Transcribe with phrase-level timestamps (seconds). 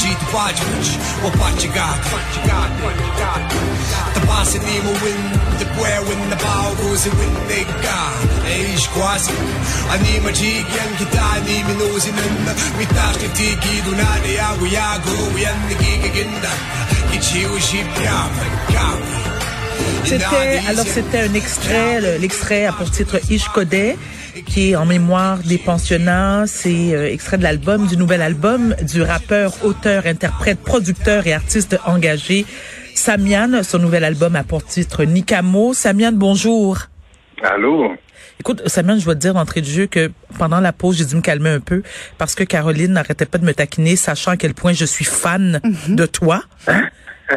[0.00, 0.86] Jeet Bajaj
[1.24, 2.00] or Bhajagat.
[4.14, 5.22] The boss in him win,
[5.60, 8.14] the where when the bow goes and win the guy.
[8.48, 9.36] Eish quasi.
[9.92, 12.36] I need my que and kita, I need me nose in him.
[12.78, 16.32] We dash the tiki, do not e agu yago, que and the que again.
[17.12, 19.39] It's you, she, yeah,
[20.04, 23.96] C'était alors c'était un extrait, l'extrait à pour titre Ish Kodet
[24.46, 26.44] qui est en mémoire des pensionnats.
[26.46, 31.78] C'est euh, extrait de l'album, du nouvel album du rappeur, auteur, interprète, producteur et artiste
[31.86, 32.46] engagé
[32.94, 33.62] Samian.
[33.62, 35.74] Son nouvel album a pour titre Nikamo.
[35.74, 36.78] Samian, bonjour.
[37.42, 37.92] Allô?
[38.38, 41.16] Écoute, Samian, je dois te dire d'entrée de jeu que pendant la pause, j'ai dû
[41.16, 41.82] me calmer un peu
[42.16, 45.60] parce que Caroline n'arrêtait pas de me taquiner, sachant à quel point je suis fan
[45.62, 45.96] Mhm.
[45.96, 46.42] de toi.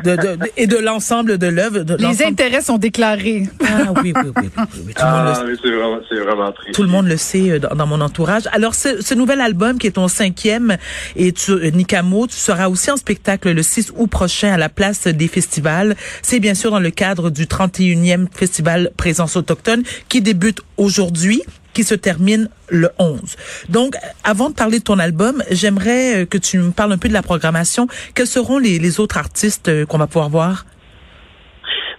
[0.03, 1.79] De, de- de- et de l'ensemble de l'œuvre.
[1.99, 3.43] Les intérêts sont déclarés.
[3.63, 4.49] Ah oui, oui, oui.
[4.57, 6.73] oui, oui, Tout, le monde le Ah, mais c'est vraiment, c'est vraiment triste.
[6.75, 8.43] tout le monde le sait euh, dans, dans mon entourage.
[8.51, 10.77] Alors, ce, ce nouvel album qui est ton cinquième,
[11.15, 14.69] et tu, euh, Nikamo, tu seras aussi en spectacle le 6 août prochain à la
[14.69, 15.95] place des festivals.
[16.21, 21.41] C'est bien sûr dans le cadre du 31e festival Présence autochtone qui débute aujourd'hui
[21.73, 23.35] qui se termine le 11.
[23.69, 27.07] Donc, avant de parler de ton album, j'aimerais euh, que tu me parles un peu
[27.07, 27.87] de la programmation.
[28.15, 30.65] Quels seront les, autres artistes euh, qu'on va pouvoir voir?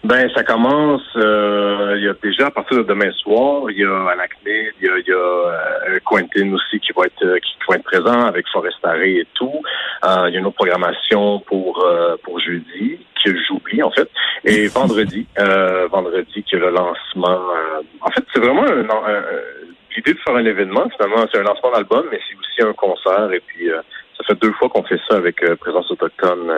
[0.04, 3.84] Ben, ça commence, euh, il y a déjà à partir de demain soir, il y
[3.84, 7.76] a Anacnid, il y a, il y a Quentin aussi qui va être qui va
[7.76, 9.62] être présent avec Forestaré et tout.
[10.04, 11.82] Il y a une autre programmation pour
[12.22, 12.98] pour jeudi
[13.32, 14.08] que j'oublie en fait.
[14.44, 17.30] Et vendredi, euh, vendredi qui est le lancement.
[17.50, 19.24] euh, en fait, c'est vraiment un, un-
[19.96, 20.88] l'idée de faire un événement.
[20.96, 23.30] Finalement, c'est un lancement d'album, mais c'est aussi un concert.
[23.32, 23.80] Et puis, euh,
[24.18, 26.50] ça fait deux fois qu'on fait ça avec euh, Présence autochtone,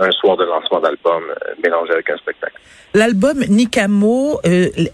[0.00, 1.22] un soir de lancement d'album
[1.62, 2.54] mélangé avec un spectacle.
[2.94, 4.40] L'album Nikamo,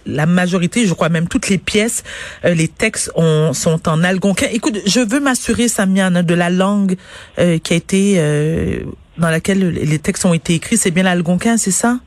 [0.06, 2.02] la majorité, je crois même toutes les pièces,
[2.42, 4.46] les textes ont- sont en algonquin.
[4.52, 6.96] Écoute, je veux m'assurer, Samian, hein, de la langue
[7.36, 8.18] qui a été
[9.18, 10.76] dans laquelle les textes ont été écrits.
[10.76, 11.98] C'est bien l'algonquin, c'est ça?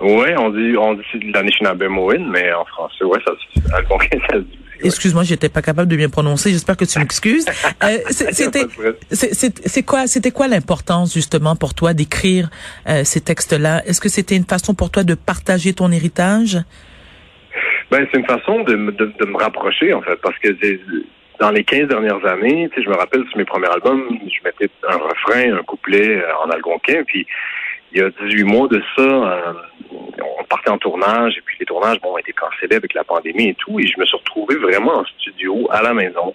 [0.00, 4.40] Oui, on dit, on dit l'Anishinaabe-Moine, mais en français, ouais, ça, se- algonquin, ça se
[4.42, 4.58] dit.
[4.82, 6.50] Excuse-moi, j'étais pas capable de bien prononcer.
[6.52, 7.44] J'espère que tu m'excuses.
[7.84, 8.64] Euh, c'était,
[9.10, 12.48] c'est- quoi, c'était quoi l'importance justement pour toi d'écrire
[12.88, 13.84] euh, ces textes-là?
[13.86, 16.56] Est-ce que c'était une façon pour toi de partager ton héritage?
[17.90, 20.48] Ben, c'est une façon de, me- de, de me rapprocher, en fait, parce que
[21.40, 24.44] dans les 15 dernières années, tu sais, je me rappelle sur mes premiers albums, je
[24.44, 27.26] mettais un refrain, un couplet euh, en algonquin, puis
[27.92, 29.52] il y a 18 mois de ça, euh,
[29.90, 33.48] on partait en tournage, et puis les tournages, bon, ont été cancellés avec la pandémie
[33.48, 36.34] et tout, et je me suis retrouvé vraiment en studio, à la maison,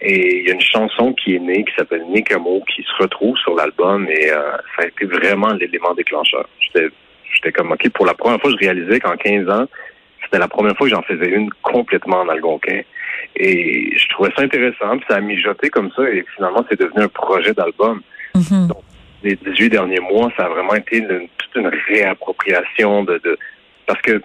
[0.00, 3.36] et il y a une chanson qui est née, qui s'appelle Nikamo, qui se retrouve
[3.38, 6.48] sur l'album, et euh, ça a été vraiment l'élément déclencheur.
[6.58, 6.88] J'étais
[7.32, 9.66] j'étais comme, OK, pour la première fois, je réalisais qu'en 15 ans,
[10.30, 12.82] c'était la première fois que j'en faisais une complètement en algonquin.
[13.36, 17.02] Et je trouvais ça intéressant, puis ça a mijoté comme ça, et finalement, c'est devenu
[17.04, 18.00] un projet d'album.
[18.34, 18.68] Mhm.
[19.22, 23.38] Les 18 derniers mois, ça a vraiment été une- toute une réappropriation de, de
[23.86, 24.22] parce que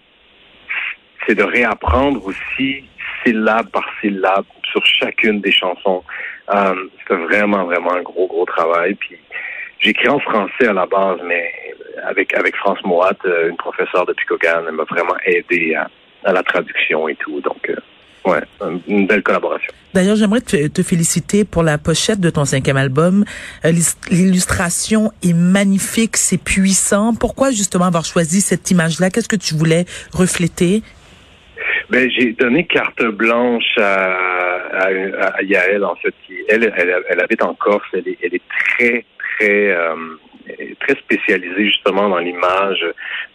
[1.26, 2.84] c'est de réapprendre aussi
[3.24, 6.04] syllabe par syllabe sur chacune des chansons.
[6.54, 8.94] Euh, C'était vraiment, vraiment un gros, gros travail.
[8.96, 9.18] Puis
[9.80, 11.52] j'écris en français à la base, mais
[12.06, 15.90] avec avec France Moat, euh, une professeure de Picogan, elle m'a vraiment aidé à,
[16.24, 17.40] à la traduction et tout.
[17.42, 17.76] Donc, euh,
[18.30, 18.42] ouais,
[18.88, 19.72] une belle collaboration.
[19.94, 23.24] D'ailleurs, j'aimerais te, te féliciter pour la pochette de ton cinquième album.
[23.64, 23.72] Euh,
[24.12, 27.14] L'illustration est magnifique, c'est puissant.
[27.18, 29.10] Pourquoi justement avoir choisi cette image-là?
[29.10, 30.84] Qu'est-ce que tu voulais refléter?
[31.90, 34.18] Ben, j'ai donné carte blanche à,
[34.74, 34.88] à,
[35.38, 36.14] à Yael, en fait.
[36.26, 37.88] Qui, elle, elle, elle habite en Corse.
[37.94, 39.06] Elle est, elle est très,
[39.38, 39.96] très, euh,
[40.80, 42.84] très spécialisée justement dans l'image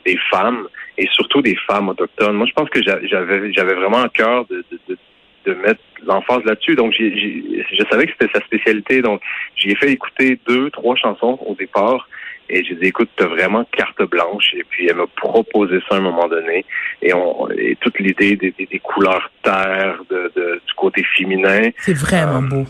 [0.06, 0.66] des femmes
[0.98, 2.36] et surtout des femmes autochtones.
[2.36, 4.98] Moi, je pense que j'a- j'avais, j'avais vraiment à cœur de, de, de,
[5.46, 6.74] de mettre l'emphase là-dessus.
[6.74, 9.02] Donc, je savais que c'était sa spécialité.
[9.02, 9.20] Donc,
[9.56, 12.08] j'ai fait écouter deux, trois chansons au départ.
[12.52, 14.54] Et j'ai dit, écoute, t'as vraiment carte blanche.
[14.54, 16.64] Et puis, elle m'a proposé ça à un moment donné.
[17.00, 21.70] Et, on, et toute l'idée des, des, des couleurs terre, de, de- du côté féminin,
[21.78, 22.64] C'est vraiment Euh, beau.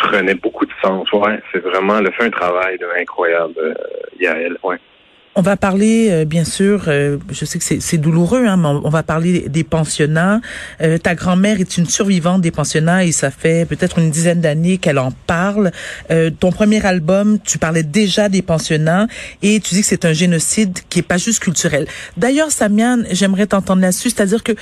[0.00, 1.10] Prenait beaucoup de sens.
[1.12, 3.74] Ouais, c'est vraiment, elle a fait un travail de- incroyable, euh,
[4.18, 4.56] Yael.
[4.62, 4.78] Ouais.
[5.36, 8.90] On va parler, euh, bien sûr, euh, je sais que c'est douloureux, hein, mais on,
[8.90, 10.40] va parler des pensionnats.
[10.82, 14.78] Euh, ta grand-mère est une survivante des pensionnats et ça fait peut-être une dizaine d'années
[14.78, 15.70] qu'elle en parle.
[16.10, 19.06] Euh, ton premier album, tu parlais déjà des pensionnats
[19.40, 21.86] et tu dis que c'est un génocide qui est pas juste culturel.
[22.16, 24.52] D'ailleurs, Samian, j'aimerais t'entendre là-dessus, c'est-à-dire que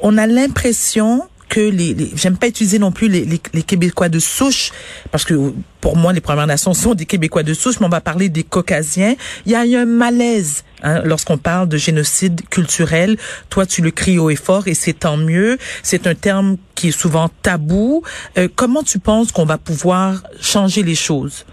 [0.00, 4.08] on a l'impression que les, les- j'aime pas utiliser non plus les, les, les Québécois
[4.08, 4.70] de souche
[5.10, 8.00] parce que pour moi les Premières Nations sont des Québécois de souche, mais on va
[8.00, 9.14] parler des Caucasiens.
[9.46, 13.16] Il y a eu un malaise hein, lorsqu'on parle de génocide culturel.
[13.50, 15.58] Toi, tu le cries haut et fort et c'est tant mieux.
[15.82, 18.02] C'est un terme qui est souvent tabou.
[18.38, 21.44] Euh, comment tu penses qu'on va pouvoir changer les choses?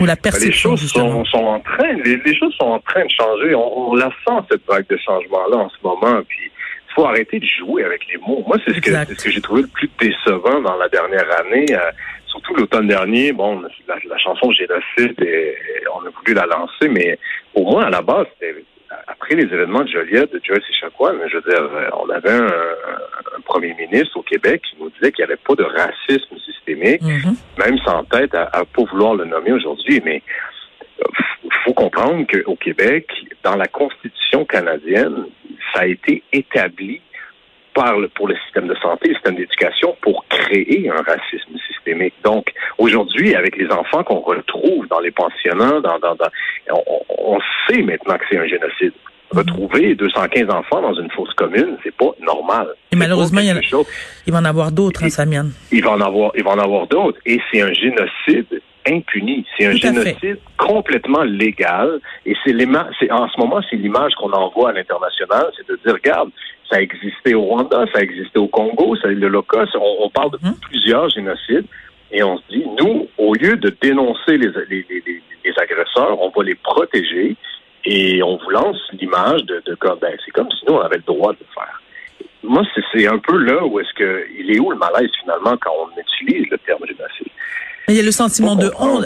[0.00, 3.04] Ou la Ben, les perception choses sont, sont en train, les, choses sont en train
[3.04, 3.54] de changer.
[3.54, 6.20] On, on la sent cette vague de changement-là en ce moment.
[6.26, 6.50] Puis
[6.94, 8.42] faut arrêter de jouer avec les mots.
[8.46, 11.66] Moi, c'est ce que ce que j'ai trouvé le plus décevant dans la dernière année.
[11.70, 11.90] euh,
[12.26, 16.88] surtout l'automne dernier, bon, la, la chanson Génocide, et, et on a voulu la lancer,
[16.88, 17.18] mais
[17.54, 18.64] au moins à la base, c'était
[19.06, 22.46] après les événements de Joliette, de Joyce Echaquan, je veux dire, euh, on avait un,
[22.46, 27.02] un premier ministre au Québec qui nous disait qu'il n'y avait pas de racisme systémique
[27.02, 27.34] Mhm.
[27.58, 30.22] même sans tête à, à pas vouloir le nommer aujourd'hui, mais
[31.44, 33.06] il faut comprendre qu'au Québec,
[33.42, 35.26] dans la Constitution canadienne,
[35.74, 37.00] ça a été établi
[37.74, 42.14] par le, pour le système de santé, le système d'éducation, pour créer un racisme systémique.
[42.22, 45.98] Donc, aujourd'hui, avec les enfants qu'on retrouve dans les pensionnats, dans,
[46.70, 48.92] on, on sait maintenant que c'est un génocide.
[49.34, 52.68] Retrouver 215 enfants dans une fosse commune, c'est pas normal.
[52.92, 53.84] Et malheureusement, il y en a-
[54.26, 55.46] Il va en avoir d'autres, hein, Samian.
[55.70, 57.18] il va en avoir, il va en avoir d'autres.
[57.26, 59.46] Et c'est un génocide impuni.
[59.56, 59.78] C'est un fait.
[59.78, 62.00] génocide complètement légal.
[62.26, 62.52] Et c'est
[63.10, 66.30] en ce moment, c'est l'image qu'on envoie à l'international, c'est de dire, regarde,
[66.68, 69.74] ça a existé au Rwanda, ça a existé au Congo, ça, le Holocauste.
[69.76, 70.54] On, on parle de Mhm.
[70.62, 71.66] plusieurs génocides.
[72.10, 76.20] Et on se dit, nous, au lieu de dénoncer les, les, les, les- les agresseurs,
[76.20, 77.36] on va les protéger
[77.84, 80.96] et on vous lance l'image de, de comme, ben, c'est comme si nous, on avait
[80.96, 81.80] le droit de le faire.
[82.44, 85.56] Moi, c'est- c'est un peu là où est-ce que, il est où le malaise finalement
[85.60, 87.28] quand on utilise le terme génocide?
[87.88, 89.04] Il y a le sentiment de honte.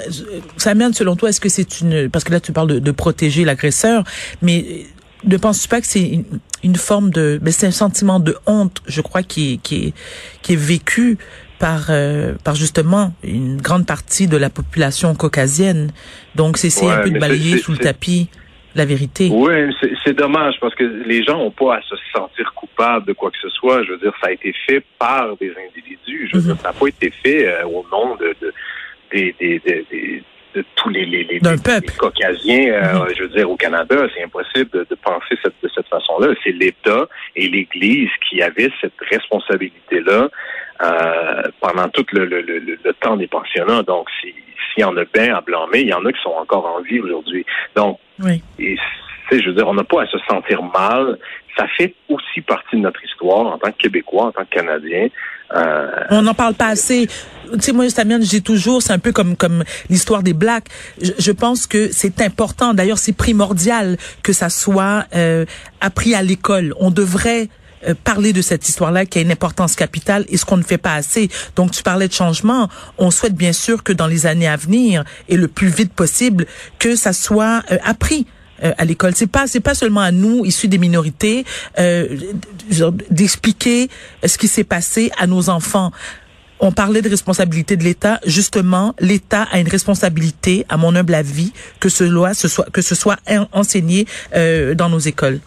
[0.58, 2.10] Samian, selon toi, est-ce que c'est une...
[2.10, 4.04] Parce que là, tu parles de, de protéger l'agresseur,
[4.42, 4.84] mais
[5.24, 6.24] ne penses-tu pas que c'est une,
[6.62, 7.38] une forme de...
[7.42, 9.94] Ben, c'est un sentiment de honte, je crois, qui est, qui est,
[10.42, 11.16] qui est vécu
[11.58, 15.90] par, euh, par justement une grande partie de la population caucasienne?
[16.34, 18.28] Donc, c'est c'est un Ouais, peu de mais balayer sous le tapis
[18.76, 19.28] la vérité.
[19.32, 23.30] Oui, c'est- dommage parce que les gens n'ont pas à se sentir coupables de quoi
[23.30, 23.82] que ce soit.
[23.84, 26.28] Je veux dire, ça a été fait par des individus.
[26.30, 26.46] Je veux Mhm.
[26.54, 28.52] dire, ça n'a pas été fait euh, au nom de, de,
[29.12, 30.22] des- des- des- des-
[30.54, 31.04] de tous les,
[31.98, 33.96] caucasiens, euh, je veux dire, au Canada.
[34.14, 36.28] C'est impossible de, de penser cette- de cette façon-là.
[36.42, 40.28] C'est l'État et l'Église qui avaient cette responsabilité-là
[40.82, 43.82] euh, pendant tout le, le, le, le temps des pensionnats.
[43.82, 44.08] Donc,
[44.76, 46.82] s'il y en a bien à blâmer, il y en a qui sont encore en
[46.82, 47.44] vie aujourd'hui.
[47.74, 48.42] Donc, Oui.
[48.58, 48.76] et
[49.28, 51.18] tu sais, je veux dire, on n'a pas à se sentir mal.
[51.58, 55.08] Ça fait aussi partie de notre histoire en tant que Québécois, en tant que Canadien.
[55.56, 57.06] Euh, On n'en parle pas assez.
[57.52, 60.66] Tu sais, moi, Samian, je dis toujours, c'est un peu comme comme l'histoire des Blacks.
[61.00, 62.74] Je, je pense que c'est important.
[62.74, 65.44] D'ailleurs, c'est primordial que ça soit euh,
[65.80, 66.74] appris à l'école.
[66.78, 67.48] On devrait
[67.86, 70.78] euh, parler de cette histoire-là qui a une importance capitale et ce qu'on ne fait
[70.78, 71.28] pas assez.
[71.56, 72.68] Donc, tu parlais de changement.
[72.98, 76.46] On souhaite bien sûr que dans les années à venir et le plus vite possible,
[76.78, 78.26] que ça soit euh, appris
[78.64, 79.12] euh, à l'école.
[79.14, 81.44] C'est pas c'est pas seulement à nous issus des minorités
[81.78, 82.08] euh,
[83.10, 83.88] d'expliquer
[84.24, 85.92] ce qui s'est passé à nos enfants.
[86.58, 88.18] On parlait de responsabilité de l'État.
[88.24, 92.80] Justement, l'État a une responsabilité, à mon humble avis, que ce loi, ce soit que
[92.80, 95.40] ce soit en- enseigné euh, dans nos écoles.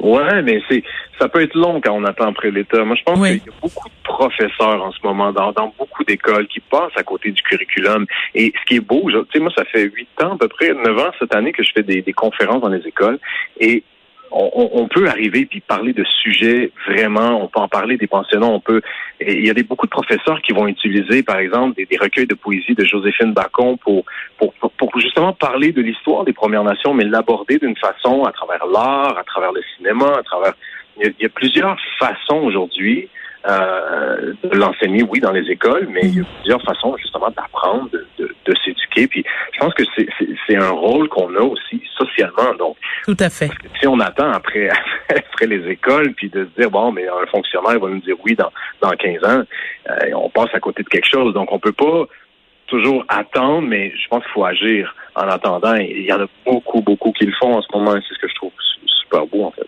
[0.00, 0.82] Ouais, mais c'est
[1.18, 2.84] ça peut être long quand on attend après l'État.
[2.84, 3.40] Moi, je pense Oui.
[3.40, 6.96] qu'il y a beaucoup de professeurs en ce moment dans, dans beaucoup d'écoles qui passent
[6.96, 8.06] à côté du curriculum.
[8.34, 10.72] Et ce qui est beau, tu sais, moi, ça fait huit ans, à peu près,
[10.72, 13.18] neuf ans cette année que je fais des, des conférences dans les écoles.
[13.58, 13.82] Et
[14.30, 18.46] on, on- peut arriver puis parler de sujets vraiment, on peut en parler des pensionnats,
[18.46, 18.80] on peut.
[19.20, 22.34] il y a des beaucoup de professeurs qui vont utiliser, par exemple, des, recueils de
[22.34, 24.04] poésie de Joséphine Bacon pour,
[24.38, 28.66] pour, pour, justement parler de l'histoire des Premières Nations, mais l'aborder d'une façon à travers
[28.66, 30.54] l'art, à travers le cinéma, à travers.
[31.00, 33.08] Il y a plusieurs façons aujourd'hui
[33.46, 37.88] euh, de l'enseigner, oui, dans les écoles, mais il y a plusieurs façons justement d'apprendre,
[37.90, 39.06] de, de, de s'éduquer.
[39.06, 39.84] Puis je pense que
[40.46, 42.54] c'est un rôle qu'on a aussi socialement.
[42.58, 43.50] Donc, tout à fait.
[43.80, 44.68] si on attend après
[45.08, 48.34] après les écoles, puis de se dire bon, mais un fonctionnaire va nous dire oui
[48.34, 49.42] dans dans 15 ans,
[49.90, 51.32] euh, on passe à côté de quelque chose.
[51.34, 52.06] Donc on peut pas
[52.68, 55.74] toujours attendre, mais je pense qu'il faut agir en attendant.
[55.74, 58.28] Il y en a beaucoup, beaucoup qui le font en ce moment, c'est ce que
[58.28, 58.52] je trouve
[59.02, 59.66] super beau en fait.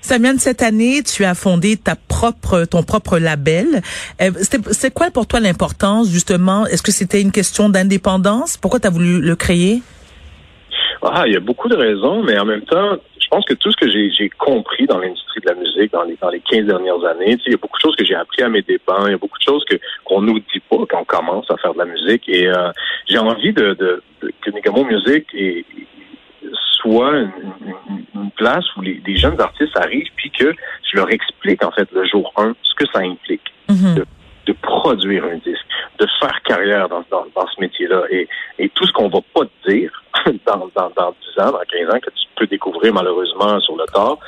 [0.00, 3.80] Samiane, cette année, tu as fondé ta propre, ton propre label.
[4.20, 4.30] Euh,
[4.70, 6.66] c'est quoi pour toi l'importance, justement?
[6.66, 8.58] Est-ce que c'était une question d'indépendance?
[8.58, 9.80] Pourquoi tu as voulu le créer?
[11.02, 13.70] Ah, il y a beaucoup de raisons, mais en même temps, je pense que tout
[13.72, 17.02] ce que j'ai compris dans l'industrie de la musique dans les, dans les 15 dernières
[17.04, 19.14] années, il y a beaucoup de choses que j'ai appris à mes dépens, il y
[19.14, 21.78] a beaucoup de choses que qu'on nous dit pas quand on commence à faire de
[21.78, 22.28] la musique.
[22.28, 22.70] Et euh,
[23.06, 25.64] j'ai envie de, de, de, que Nigamo Music et,
[26.82, 27.32] soit une,
[28.14, 30.52] une, place où les, jeunes artistes arrivent puis que
[30.82, 33.94] je leur explique en fait le jour 1 ce que ça implique mhm.
[33.94, 34.06] de,
[34.46, 35.64] de, produire un disque,
[35.98, 38.28] de faire carrière dans, dans, dans ce métier-là et,
[38.58, 40.03] et tout ce qu'on va pas te dire
[40.46, 43.84] dans, dans, dans 10 ans, dans 15 ans, que tu peux découvrir malheureusement sur le
[43.86, 44.18] tard,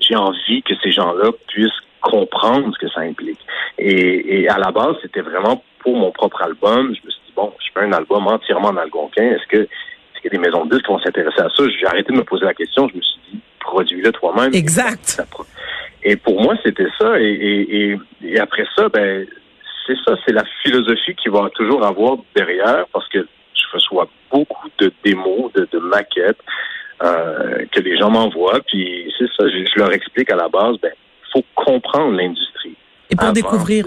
[0.00, 1.70] j'ai envie que ces gens-là puissent
[2.00, 3.40] comprendre ce que ça implique.
[3.78, 6.94] Et, et à la base, c'était vraiment pour mon propre album.
[6.94, 9.24] Je me suis dit, bon, je fais un album entièrement en algonquin.
[9.24, 9.68] Est-ce que
[10.24, 11.64] il y a des maisons de disques qui vont s'intéresser à ça?
[11.68, 12.88] J'ai arrêté de me poser la question.
[12.88, 14.54] Je me suis dit, produis-le toi-même.
[14.54, 15.22] Exact.
[16.02, 17.20] Et pour moi, c'était ça.
[17.20, 19.26] Et, et, après ça, ben,
[19.86, 24.68] c'est ça, c'est la philosophie qui va toujours avoir derrière, parce que je reçois beaucoup
[24.78, 26.38] de démos, de, de maquettes
[27.02, 28.60] euh, que les gens m'envoient.
[28.66, 30.92] Puis c'est ça, je, leur explique à la base, ben,
[31.32, 32.76] faut comprendre l'industrie.
[33.10, 33.86] Et pour découvrir.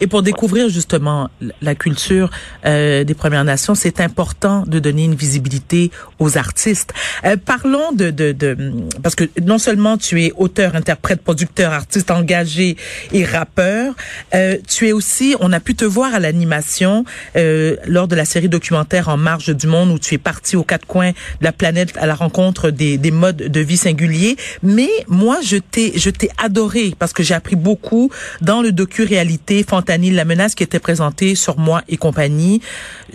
[0.00, 2.30] Et pour découvrir justement la culture
[2.64, 6.92] euh, des Premières Nations, c'est important de donner une visibilité aux artistes.
[7.24, 8.56] Euh, parlons de, de, de,
[9.02, 12.76] parce que non seulement tu es auteur, interprète, producteur, artiste engagé
[13.12, 13.94] et rappeur,
[14.34, 17.04] euh, tu es aussi, on a pu te voir à l'animation
[17.36, 20.64] euh, lors de la série documentaire En marge du monde où tu es parti aux
[20.64, 24.36] quatre coins de la planète à la rencontre des, des modes de vie singuliers.
[24.62, 28.10] Mais moi, je t'ai, je t'ai adoré parce que j'ai appris beaucoup
[28.40, 32.60] dans le docu-réalité fantastique la menace qui était présentée sur moi et compagnie,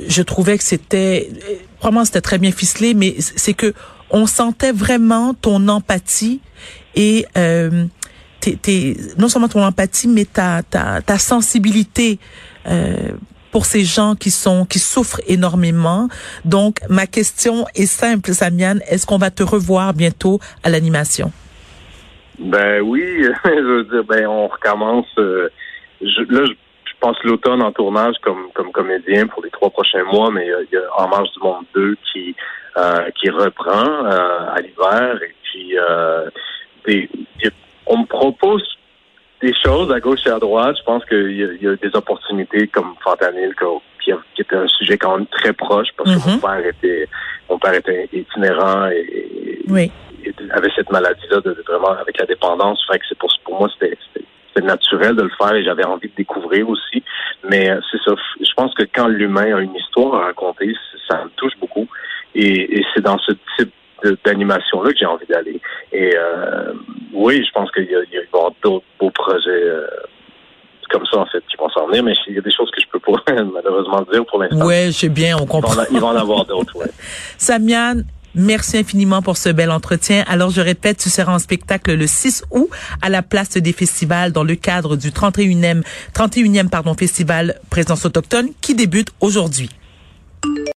[0.08, 1.30] je trouvais que c'était,
[1.82, 3.74] vraiment c'était très bien ficelé, mais c'est que
[4.10, 6.42] on sentait vraiment ton empathie
[6.96, 7.86] et euh,
[9.18, 12.20] non seulement ton empathie, mais ta, ta, ta sensibilité.
[12.68, 13.12] Euh,
[13.52, 16.10] pour ces gens qui sont qui souffrent énormément.
[16.44, 21.32] Donc ma question est simple, Samiane, est-ce qu'on va te revoir bientôt à l'animation?
[22.38, 23.02] Ben oui,
[23.46, 25.08] je veux dire, ben on recommence.
[25.18, 25.48] Euh,
[26.02, 26.54] je, là, je
[27.00, 30.78] pense l'automne en tournage comme comme comédien pour les trois prochains mois, mais il y
[30.78, 32.36] a En marche du monde 2 qui
[32.78, 36.30] euh, qui reprend euh, à l'hiver et puis euh,
[37.86, 38.64] on me propose
[39.42, 40.76] des choses à gauche et à droite.
[40.80, 43.54] Je pense qu'il y, y, a des opportunités comme Fantanil
[44.04, 46.42] qui, qui, était un sujet quand même très proche parce que mon mm-hmm.
[46.42, 47.08] père était
[47.50, 49.66] mon père était itinérant et,
[50.52, 52.84] avait cette maladie-là de, vraiment avec la dépendance.
[52.92, 53.98] Fait que c'est pour pour moi c'était
[54.56, 57.04] c'était naturel de le faire et j'avais envie de découvrir aussi.
[57.50, 58.16] Mais euh, c'est ça.
[58.40, 60.74] Je pense que quand l'humain a une histoire à raconter,
[61.10, 61.88] ça me touche beaucoup.
[62.34, 63.72] Et, c'est dans ce type
[64.26, 65.60] d'animation-là que j'ai envie d'aller.
[65.92, 66.74] Et euh,
[67.14, 69.88] oui, je pense qu'il y, y avoir d'autres beaux projets euh,
[70.90, 72.82] comme ça, en fait, qui vont s'en venir, mais il y a des choses que
[72.82, 73.22] je peux pas
[73.54, 74.66] malheureusement dire pour l'instant.
[74.66, 75.84] Oui, sais bien, on comprend.
[75.92, 76.90] Il va en avoir d'autres, ouais.
[77.38, 78.02] Samian,
[78.36, 80.24] Merci infiniment pour ce bel entretien.
[80.28, 82.70] Alors, je répète, tu seras en spectacle le 6 août
[83.02, 88.50] à la place des festivals dans le cadre du 31e, 31e pardon, festival Présence autochtone
[88.62, 89.70] qui débute aujourd'hui.